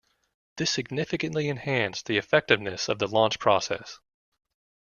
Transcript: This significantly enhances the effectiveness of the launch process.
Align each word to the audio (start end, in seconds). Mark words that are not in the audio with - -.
This 0.57 0.71
significantly 0.71 1.47
enhances 1.47 2.01
the 2.01 2.17
effectiveness 2.17 2.89
of 2.89 2.97
the 2.97 3.05
launch 3.07 3.37
process. 3.37 3.99